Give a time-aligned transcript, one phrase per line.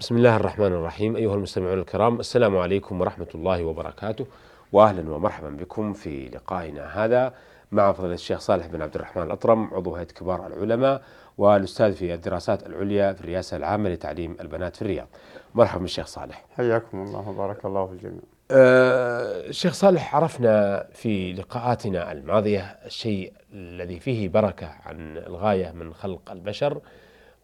[0.00, 1.16] بسم الله الرحمن الرحيم.
[1.16, 4.26] أيها المستمعون الكرام السلام عليكم ورحمة الله وبركاته.
[4.72, 7.34] وأهلا ومرحبا بكم في لقائنا هذا
[7.72, 11.02] مع فضيلة الشيخ صالح بن عبد الرحمن الأطرم عضو هيئة كبار العلماء
[11.38, 15.06] والأستاذ في الدراسات العليا في الرئاسة العامة لتعليم البنات في الرياض.
[15.54, 16.44] مرحبا بالشيخ صالح.
[16.56, 18.22] حياكم الله وبارك الله في الجميع.
[18.50, 26.30] أه الشيخ صالح عرفنا في لقاءاتنا الماضية الشيء الذي فيه بركة عن الغاية من خلق
[26.30, 26.80] البشر.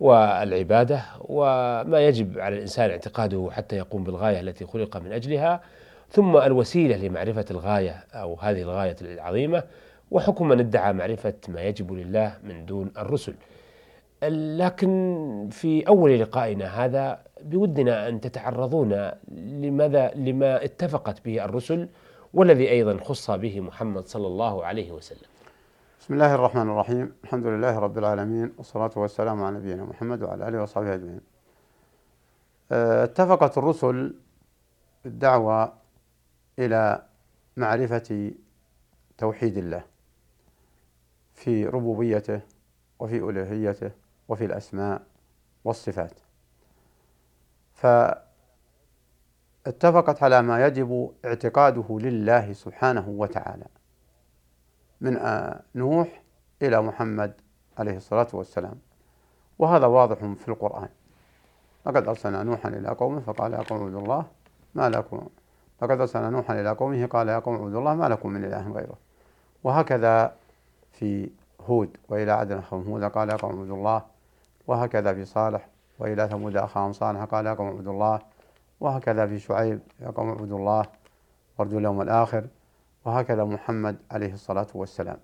[0.01, 5.61] والعبادة وما يجب على الإنسان اعتقاده حتى يقوم بالغاية التي خلق من أجلها
[6.11, 9.63] ثم الوسيلة لمعرفة الغاية أو هذه الغاية العظيمة
[10.11, 13.35] وحكم من ادعى معرفة ما يجب لله من دون الرسل.
[14.59, 21.89] لكن في أول لقائنا هذا بودنا أن تتعرضون لماذا لما اتفقت به الرسل
[22.35, 25.36] والذي أيضا خص به محمد صلى الله عليه وسلم.
[26.07, 27.13] بسم الله الرحمن الرحيم.
[27.25, 31.21] الحمد لله رب العالمين والصلاة والسلام على نبينا محمد وعلى آله وصحبه أجمعين.
[32.73, 34.15] آه، اتفقت الرسل
[35.05, 35.73] بالدعوة
[36.59, 37.03] إلى
[37.57, 38.33] معرفة
[39.19, 39.85] توحيد الله
[41.35, 42.41] في ربوبيته
[42.99, 43.91] وفي ألوهيته
[44.29, 45.03] وفي الأسماء
[45.65, 46.21] والصفات.
[49.65, 53.67] فاتفقت على ما يجب اعتقاده لله سبحانه وتعالى.
[55.01, 55.21] من
[55.75, 56.23] نوح
[56.63, 57.33] إلى محمد
[57.79, 58.75] عليه الصلاة والسلام.
[59.59, 60.89] وهذا واضح في القرآن.
[61.87, 64.27] لقد أرسلنا نوحا إلى قومه فقال يا قوم اعبدوا الله
[64.75, 65.29] ما لكم.
[65.83, 68.99] لقد أرسلنا نوحا إلى قومه قال يا قوم اعبدوا الله ما لكم من إله غيره.
[69.65, 70.35] وهكذا
[70.93, 74.03] في هود وإلى عاد أخاهم هود قال يا قوم اعبدوا الله.
[74.67, 78.21] وهكذا في صالح وإلى ثمود أخاهم صالح قال يا قوم اعبدوا الله.
[78.81, 80.85] وهكذا في شعيب يا قوم اعبدوا الله.
[81.59, 82.47] وارجوا اليوم الآخر
[83.07, 85.19] وهكذا محمد عليه الصلاة والسلام.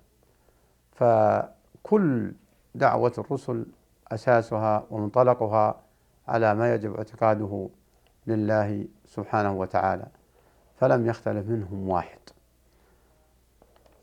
[0.91, 2.33] فكل
[2.75, 3.65] دعوة الرسل
[4.11, 5.81] أساسها ومنطلقها
[6.27, 7.69] على ما يجب اعتقاده
[8.27, 10.05] لله سبحانه وتعالى
[10.79, 12.19] فلم يختلف منهم واحد.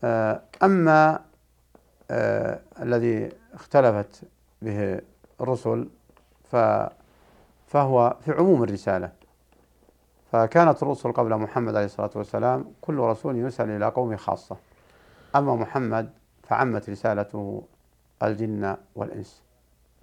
[0.03, 1.19] آه، أما
[2.11, 4.23] آه، الذي اختلفت
[4.61, 5.01] به
[5.41, 5.89] الرسل
[7.67, 9.11] فهو في عموم الرسالة.
[10.31, 14.57] فكانت الرسل قبل محمد عليه الصلاة والسلام كل رسول يرسل إلى قومه خاصة.
[15.35, 16.09] أما محمد
[16.43, 17.63] فعمت رسالته
[18.23, 19.41] الجن والإنس.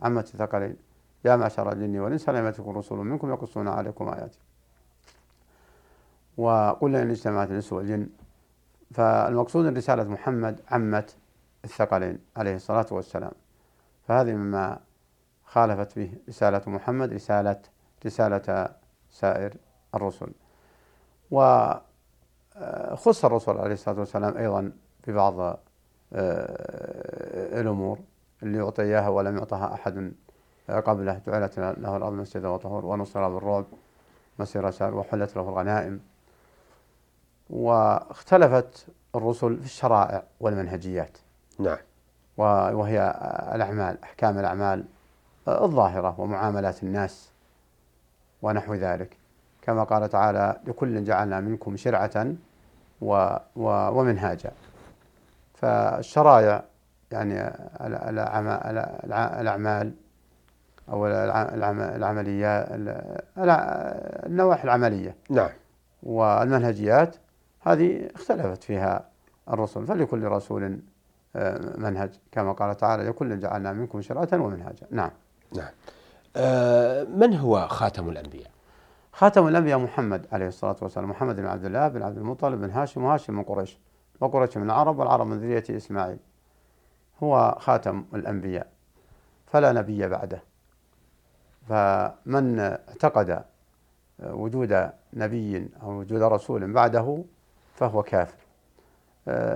[0.00, 0.76] عمت الثقلين
[1.24, 4.38] يا معشر الجن والإنس لم يأتكم رسل منكم يقصون عليكم آياتي؟
[6.36, 8.08] وقل إن اجتمعت الإنس والجن.
[8.94, 11.16] فالمقصود أن رسالة محمد عمت
[11.64, 13.32] الثقلين عليه الصلاة والسلام.
[14.08, 14.78] فهذه مما
[15.44, 17.60] خالفت به رسالة محمد رسالة
[18.06, 18.68] رسالة
[19.10, 19.54] سائر
[19.94, 20.32] الرسل.
[21.30, 24.72] وخص الرسول عليه الصلاة والسلام أيضا
[25.06, 25.58] ببعض آه،
[27.60, 27.98] الأمور.
[28.42, 30.12] اللي أعطي إياها ولم يعطها أحد
[30.70, 31.20] قبله.
[31.26, 33.64] جعلت له الأرض مسجدا وطهور ونصر بالرعب
[34.38, 36.00] مسير شهر وحلت له الغنائم.
[37.50, 41.18] واختلفت الرسل في الشرائع والمنهجيات.
[41.58, 41.78] نعم.
[42.36, 43.14] وهي
[43.54, 44.84] الأعمال أحكام الأعمال
[45.48, 47.30] الظاهرة ومعاملات الناس
[48.42, 49.16] ونحو ذلك.
[49.68, 52.34] كما قال تعالى لكل جعلنا منكم شرعة
[53.00, 54.50] و و ومنهاجا.
[55.54, 56.64] فالشرائع
[57.10, 57.52] يعني
[59.40, 59.92] الأعمال
[60.88, 61.06] أو
[61.96, 62.66] العمليات
[64.26, 65.50] النواحي العملية نعم.
[66.02, 67.16] والمنهجيات
[67.60, 69.04] هذه اختلفت فيها
[69.50, 69.86] الرسل.
[69.86, 70.78] فلكل رسول
[71.36, 74.86] آه، منهج كما قال تعالى لكل جعلنا منكم شرعة ومنهاجا.
[74.90, 75.10] نعم.
[75.56, 75.70] نعم.
[76.36, 78.57] آه من هو خاتم الأنبياء؟
[79.12, 83.04] خاتم الأنبياء محمد عليه الصلاة والسلام محمد بن عبد الله بن عبد المطلب بن هاشم
[83.04, 83.78] وهاشم من قريش
[84.20, 86.18] وقريش من العرب والعرب من ذرية إسماعيل.
[87.22, 88.66] هو خاتم الأنبياء
[89.46, 90.42] فلا نبي بعده.
[91.68, 93.44] فمن اعتقد
[94.22, 97.24] وجود نبي أو وجود رسول بعده
[97.74, 98.38] فهو كافر.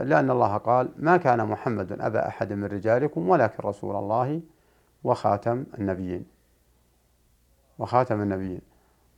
[0.04, 4.40] لأن الله قال ما كان محمد أبا أحد من رجالكم ولكن رسول الله
[5.04, 6.24] وخاتم النبيين.
[7.78, 8.60] وخاتم النبيين.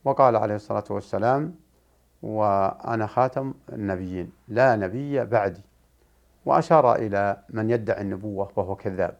[0.04, 1.54] وقال عليه الصلاة والسلام
[2.22, 5.60] وأنا خاتم النبيين لا نبي بعدي.
[6.46, 9.16] وأشار إلى من يدعي النبوة وهو كذاب.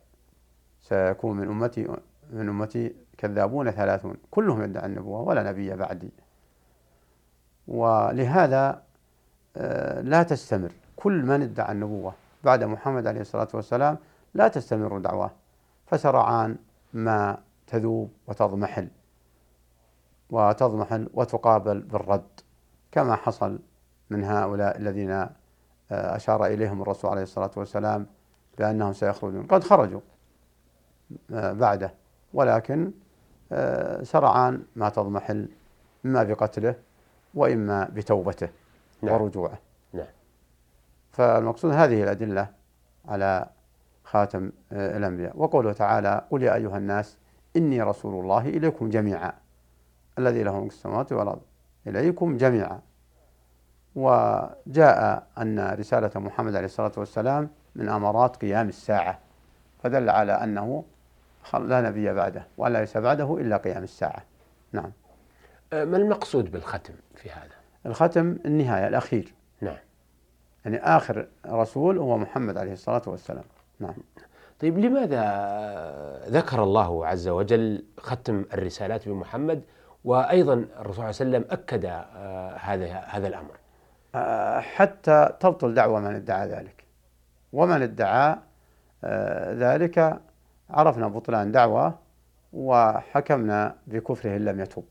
[0.82, 1.88] سيكون من أمتي
[2.32, 4.16] من أمتي كذابون ثلاثون.
[4.30, 6.10] كلهم يدعي النبوة ولا نبي بعدي.
[7.68, 8.82] ولهذا
[9.56, 10.72] آه، لا تستمر.
[10.96, 12.14] كل من ادعى النبوة
[12.44, 13.98] بعد محمد عليه الصلاة والسلام
[14.34, 15.30] لا تستمر دعواه.
[15.86, 16.56] فسرعان
[16.92, 18.88] ما تذوب وتضمحل.
[20.30, 22.40] وتضمحل وتقابل بالرد
[22.92, 23.58] كما حصل
[24.10, 28.06] من هؤلاء الذين آه، أشار إليهم الرسول عليه الصلاة والسلام
[28.58, 30.00] بأنهم سيخرجون قد خرجوا
[31.32, 31.94] آه، بعده
[32.34, 32.92] ولكن
[33.52, 35.48] آه، سرعان ما تضمحل
[36.06, 36.74] إما بقتله
[37.34, 38.48] وإما بتوبته
[39.02, 39.14] نعم.
[39.14, 39.58] ورجوعه
[39.92, 40.06] نعم.
[41.12, 42.48] فالمقصود هذه الأدلة
[43.08, 43.46] على
[44.04, 47.16] خاتم الأنبياء وقوله تعالى قل يا أيها الناس
[47.56, 49.32] إني رسول الله إليكم جميعا
[50.18, 51.42] الذي له ملك السماوات والأرض.
[51.86, 52.80] إليكم جميعا.
[53.94, 59.18] وجاء أن رسالة محمد عليه الصلاة والسلام من أمارات قيام الساعة
[59.82, 60.84] فدل على أنه
[61.54, 64.22] لا نبي بعده ولا ليس بعده إلا قيام الساعة.
[64.72, 64.92] نعم.
[65.72, 67.54] أه، ما المقصود بالختم في هذا؟
[67.86, 69.34] الختم النهاية الأخير.
[69.60, 69.76] نعم.
[70.64, 73.44] يعني آخر رسول هو محمد عليه الصلاة والسلام.
[73.80, 73.94] نعم.
[74.60, 75.20] طيب لماذا
[76.28, 79.62] ذكر الله عز وجل ختم الرسالات بمحمد
[80.04, 83.56] وأيضا الرسول صلى الله عليه وسلم أكد أه، هذا هذا الأمر.
[84.14, 86.84] أه، حتى تبطل دعوة من ادعى ذلك.
[87.52, 88.36] ومن ادعى
[89.54, 90.20] ذلك
[90.70, 91.94] عرفنا بطلان دعوة
[92.52, 94.84] وحكمنا بكفره إن لم يتوب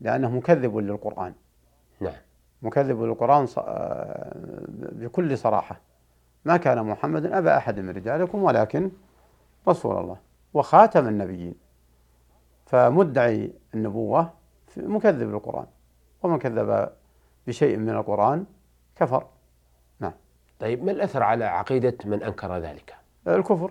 [0.00, 1.34] لأنه مكذب للقرآن.
[2.00, 2.12] نعم.
[2.62, 4.32] مكذب للقرآن آه،
[4.92, 5.80] بكل صراحة.
[6.44, 8.90] ما كان محمد أبا أحد من رجالكم ولكن
[9.68, 10.16] رسول الله
[10.54, 11.63] وخاتم النبيين.
[12.66, 14.30] فمدعي النبوة
[14.76, 15.66] مكذب للقرآن
[16.22, 16.88] ومن كذب
[17.46, 18.46] بشيء من القرآن
[18.96, 19.26] كفر.
[20.00, 20.12] نعم.
[20.60, 22.96] طيب ما الأثر على عقيدة من أنكر ذلك؟
[23.28, 23.70] الكفر.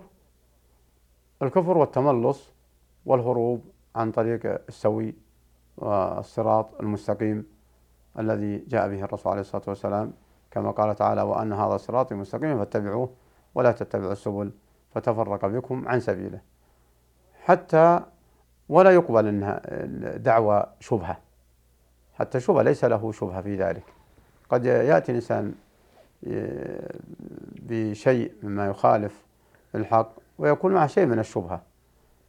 [1.42, 2.52] الكفر والتملص
[3.06, 3.64] والهروب
[3.94, 5.14] عن طريق السوي
[5.76, 7.46] والصراط المستقيم
[8.18, 10.12] الذي جاء به الرسول عليه الصلاة والسلام
[10.50, 13.10] كما قال تعالى وأن هذا صراطي مستقيم فاتبعوه
[13.54, 14.52] ولا تتبعوا السبل
[14.90, 16.40] فتفرق بكم عن سبيله.
[17.44, 18.00] حتى
[18.68, 19.60] ولا يقبل انها
[20.16, 21.18] دعوة شبهة.
[22.14, 23.84] حتى شبهة ليس له شبهة في ذلك.
[24.50, 25.54] قد يأتي الإنسان
[27.62, 29.24] بشيء مما يخالف
[29.74, 31.62] الحق ويكون معه شيء من الشبهة.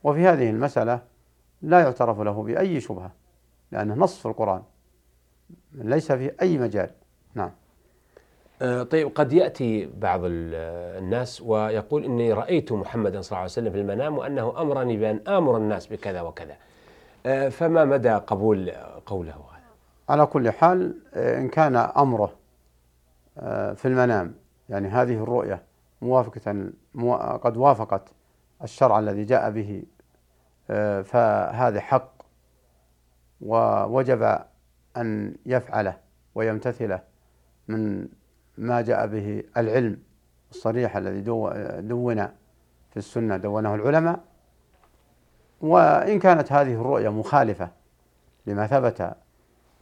[0.04, 1.02] وفي هذه المسألة
[1.62, 3.12] لا يعترف له بأي شبهة
[3.72, 4.64] لأنه نص في القرآن
[5.74, 6.90] ليس في أي مجال.
[7.34, 7.46] نعم.
[7.48, 7.65] آه،
[8.62, 14.18] طيب قد يأتي بعض الناس ويقول إني رأيت محمدا صلى الله عليه وسلم في المنام
[14.18, 16.56] وأنه أمرني بأن آمر الناس بكذا وكذا.
[17.26, 18.72] آه، فما مدى قبول
[19.06, 19.64] قوله هذا؟
[20.10, 22.34] على كل حال آه، إن كان أمره
[23.76, 24.36] في المنام
[24.70, 25.64] يعني هذه الرؤية
[26.02, 26.70] موافقة
[27.38, 28.10] قد وافقت
[28.64, 29.84] الشرع الذي جاء به
[30.70, 32.12] آه، فهذا حق
[33.42, 34.40] ووجب
[34.98, 35.98] أن يفعله
[36.36, 37.02] ويمتثله
[37.68, 38.08] من
[38.58, 39.98] ما جاء به العلم
[40.52, 41.22] الصريح الذي
[41.82, 42.28] دون
[42.92, 44.20] في السنة دونه العلماء.
[45.62, 47.70] وإن كانت هذه الرؤية مخالفة
[48.48, 49.16] لما ثبت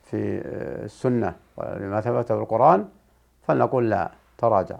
[0.04, 2.88] في آه، السنة ولما ثبت في القرآن
[3.42, 4.78] فلنقول لا تراجع.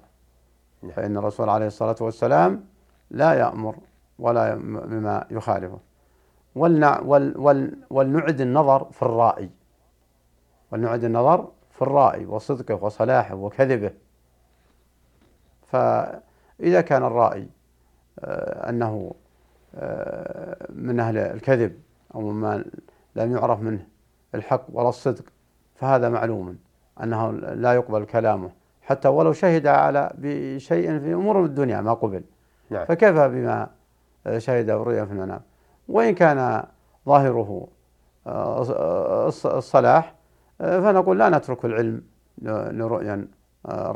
[0.82, 0.92] نعم.
[0.92, 2.66] فإن الرسول عليه الصلاة والسلام
[3.12, 3.76] لا يأمر
[4.20, 5.80] ولا بما يخالفه.
[6.56, 9.50] ولنع ول ول ولنعد النظر في الرائي
[10.72, 13.92] ولنعد النظر في الرائي وصدقه وصلاحه وكذبه.
[15.68, 17.50] فإذا كان الرائي
[18.20, 19.14] آه، أنه
[19.76, 21.80] آه، من أهل الكذب
[22.16, 22.66] أو مما
[23.16, 23.88] لم يعرف منه
[24.36, 25.24] الحق ولا الصدق
[25.76, 26.58] فهذا معلوم
[27.04, 28.52] أنه لا يقبل كلامه.
[28.82, 32.24] حتى ولو شهد على بشيء في أمور الدنيا ما قبل.
[32.70, 32.86] نعم.
[32.86, 33.70] فكيف بما
[34.38, 35.42] شهد الرؤيا في المنام؟
[35.88, 36.64] وإن كان
[37.06, 37.68] ظاهره
[38.28, 40.23] آه، الصلاح آه،
[40.60, 42.02] فنقول لا نترك العلم
[42.42, 43.28] لرؤيا
[43.66, 43.92] آه،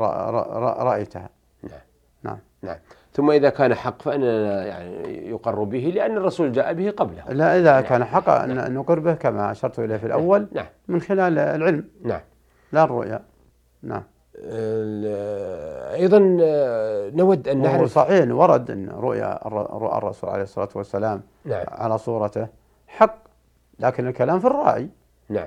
[0.82, 1.28] رأيتها.
[1.62, 1.80] نعم.
[2.22, 2.38] نعم.
[2.62, 2.76] نعم.
[3.12, 7.24] ثم إذا كان حق فإننا يعني يقر به لأن الرسول جاء به قبله.
[7.28, 7.82] لا إذا نعم.
[7.82, 8.74] كان حق أن نعم.
[8.74, 10.66] نقر به كما أشرت إليه في الأول نعم.
[10.88, 11.84] من خلال العلم.
[12.04, 12.20] نعم.
[12.72, 13.22] لا الرؤيا.
[13.82, 14.02] نعم.
[15.94, 19.46] أيضا آه، نود أن نعرف صحيح ورد أن رؤيا
[19.98, 21.64] الرسول عليه الصلاة والسلام نعم.
[21.68, 22.46] على صورته
[22.86, 23.18] حق
[23.78, 24.88] لكن الكلام في الرأي.
[25.28, 25.46] نعم.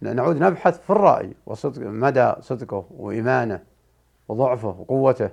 [0.00, 3.62] نعود نبحث في الرأي وصدق مدى صدقه وإيمانه
[4.28, 5.30] وضعفه وقوته.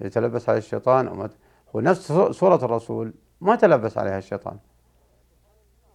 [0.00, 1.30] يتلبس عليه الشيطان وما
[1.76, 4.58] هو نفس صورة الرسول ما تلبس عليها الشيطان.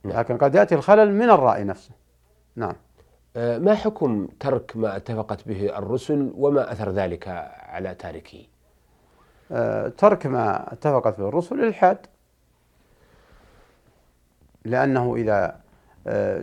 [0.04, 0.20] نعم.
[0.20, 1.92] لكن قد يأتي الخلل من الرأي نفسه.
[2.56, 2.76] نعم.
[3.36, 7.28] آه، ما حكم ترك ما اتفقت به الرسل وما أثر ذلك
[7.60, 8.46] على تاركه
[9.52, 11.98] آه، ترك ما اتفقت به الرسل الإلحاد
[14.66, 15.63] لأنه إذا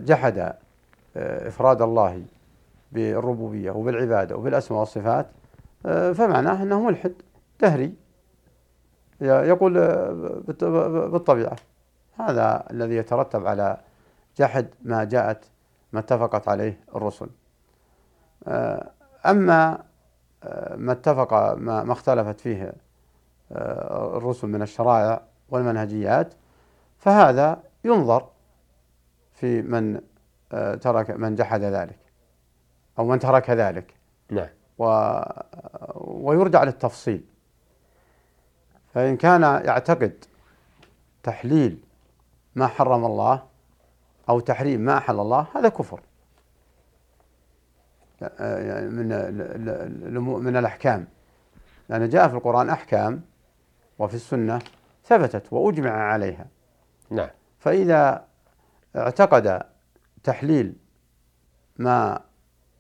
[0.05, 0.55] جحد
[1.17, 2.23] إفراد الله
[2.93, 5.26] بالربوبية وبالعبادة وبالأسماء والصفات
[5.85, 7.12] فمعناه أنه ملحد
[7.61, 7.95] دهري.
[9.21, 9.73] يقول
[11.12, 11.57] بالطبيعة.
[12.19, 13.76] هذا الذي يترتب على
[14.38, 15.45] جحد ما جاءت
[15.93, 17.29] ما اتفقت عليه الرسل.
[18.47, 18.90] آه،
[19.26, 19.79] أما
[20.45, 22.73] آه، ما اتفق ما, اختلفت فيه
[23.52, 26.35] آه، الرسل من الشرائع والمنهجيات
[26.99, 28.26] فهذا ينظر
[29.41, 30.01] في من
[30.53, 31.99] آه، ترك من جحد ذلك
[32.99, 33.95] أو من ترك ذلك.
[34.31, 34.49] نعم.
[34.79, 34.85] و
[35.95, 37.25] ويرجع للتفصيل.
[38.95, 40.25] فإن كان يعتقد
[41.23, 41.81] تحليل
[42.55, 43.43] ما حرم الله
[44.29, 46.01] أو تحريم ما أحل الله هذا كفر.
[48.41, 49.09] يعني من
[50.45, 51.07] من الأحكام.
[51.89, 53.23] لأن جاء في القرآن أحكام
[53.99, 54.59] وفي السنة
[55.05, 56.47] ثبتت وأجمع عليها.
[57.11, 57.31] نعم.
[57.59, 58.30] فإذا
[58.97, 59.63] اعتقد
[60.25, 60.77] تحليل
[61.77, 62.21] ما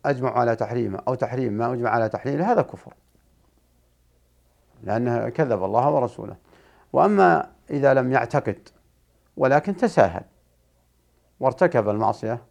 [0.04, 2.94] أجمع على تحريمه أو تحريم ما أجمع على تحليله هذا كفر.
[4.82, 6.36] لأنه كذب الله ورسوله.
[6.92, 8.68] وأما إذا لم يعتقد
[9.36, 10.22] ولكن تساهل
[11.40, 12.42] وارتكب المعصية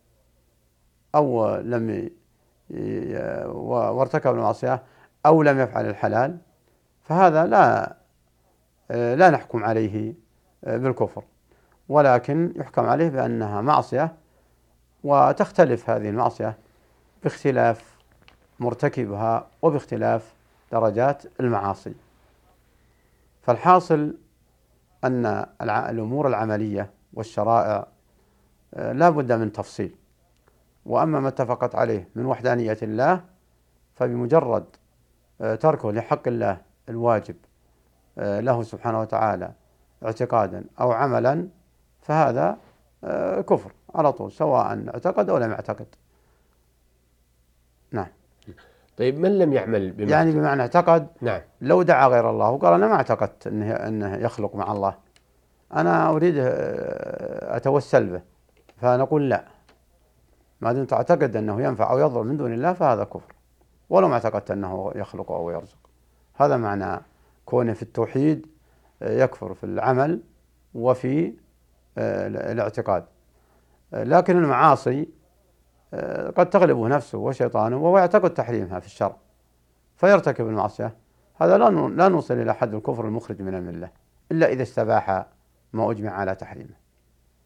[1.16, 2.10] أو لم
[3.56, 4.84] وارتكب المعصية
[5.26, 6.38] أو لم يفعل الحلال
[7.02, 7.96] فهذا لا
[8.90, 10.14] لا نحكم عليه
[10.64, 11.24] بالكفر.
[11.90, 14.16] ولكن يحكم عليه بأنها معصية
[15.04, 16.58] وتختلف هذه المعصية
[17.24, 17.98] باختلاف
[18.60, 20.34] مرتكبها وباختلاف
[20.72, 21.94] درجات المعاصي.
[23.42, 24.18] فالحاصل
[25.04, 27.88] أن الأمور العملية والشرائع
[28.74, 29.96] آه، لا بد من تفصيل.
[30.86, 33.22] وأما ما اتفقت عليه من وحدانية الله
[33.96, 34.66] فبمجرد
[35.42, 37.36] آه، تركه لحق الله الواجب
[38.18, 39.52] آه، له سبحانه وتعالى
[40.06, 41.48] اعتقادا أو عملا
[42.10, 42.58] فهذا
[43.42, 45.86] كفر على طول سواء اعتقد أو لم يعتقد.
[47.92, 48.08] نعم.
[48.98, 51.42] طيب من لم يعمل بما يعني بمعنى اعتقد نعم.
[51.62, 54.96] لو دعا غير الله وقال أنا ما اعتقدت أنه, أنه يخلق مع الله
[55.74, 58.22] أنا أريد أتوسل به
[58.78, 59.46] فنقول لا.
[60.62, 63.34] ما دمت تعتقد أنه ينفع أو يضر من دون الله فهذا كفر.
[63.90, 65.90] ولو ما اعتقدت أنه يخلق أو يرزق.
[66.36, 67.02] هذا معنى
[67.46, 68.48] كونه في التوحيد
[69.02, 70.22] يكفر في العمل
[70.74, 71.34] وفي
[71.98, 73.06] الاعتقاد.
[73.94, 75.10] لكن المعاصي
[76.36, 79.16] قد تغلبه نفسه وشيطانه وهو يعتقد تحريمها في الشرع
[79.96, 80.96] فيرتكب المعصية.
[81.36, 83.90] هذا لا لا نوصل إلى حد الكفر المخرج من الملة
[84.32, 85.26] إلا إذا استباح
[85.74, 86.76] ما أجمع على تحريمه.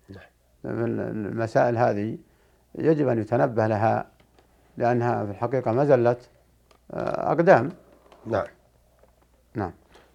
[0.09, 0.29] نعم.
[0.65, 2.17] المسائل هذه
[2.75, 4.07] يجب أن يتنبه لها
[4.77, 6.17] لأنها في الحقيقة مزلة
[6.91, 7.69] آه، أقدام.
[8.25, 8.45] نعم.
[9.55, 9.71] نعم.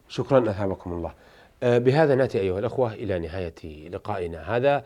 [0.09, 1.09] شكرا أثابكم الله.
[1.09, 1.15] آه،
[1.63, 4.57] بهذا نأتي أيها الأخوة إلى نهاية لقائنا.
[4.57, 4.85] هذا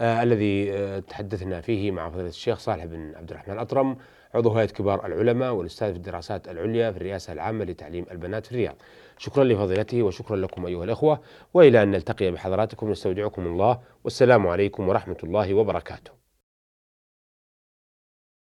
[0.00, 3.96] آه الذي آه تحدثنا فيه مع فضيلة الشيخ صالح بن عبد الرحمن الأطرم
[4.34, 8.76] عضو هيئة كبار العلماء والأستاذ في الدراسات العليا في الرئاسة العامة لتعليم البنات في الرياض.
[9.18, 11.20] شكرا لفضيلته وشكرا لكم أيها الأخوة
[11.54, 12.90] وإلى أن نلتقي بحضراتكم.
[12.90, 16.23] نستودعكم الله والسلام عليكم ورحمة الله وبركاته.